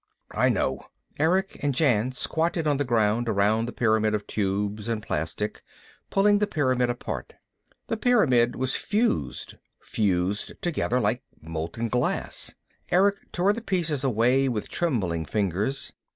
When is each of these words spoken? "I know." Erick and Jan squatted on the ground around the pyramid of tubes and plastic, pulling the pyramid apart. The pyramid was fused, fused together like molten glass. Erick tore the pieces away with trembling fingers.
"I 0.31 0.49
know." 0.49 0.87
Erick 1.19 1.59
and 1.63 1.75
Jan 1.75 2.11
squatted 2.13 2.65
on 2.65 2.77
the 2.77 2.83
ground 2.83 3.29
around 3.29 3.67
the 3.67 3.71
pyramid 3.71 4.15
of 4.15 4.25
tubes 4.25 4.87
and 4.87 4.99
plastic, 5.03 5.61
pulling 6.09 6.39
the 6.39 6.47
pyramid 6.47 6.89
apart. 6.89 7.33
The 7.85 7.97
pyramid 7.97 8.55
was 8.55 8.75
fused, 8.75 9.57
fused 9.79 10.53
together 10.59 10.99
like 10.99 11.21
molten 11.39 11.87
glass. 11.87 12.55
Erick 12.89 13.31
tore 13.31 13.53
the 13.53 13.61
pieces 13.61 14.03
away 14.03 14.49
with 14.49 14.69
trembling 14.69 15.23
fingers. 15.23 15.93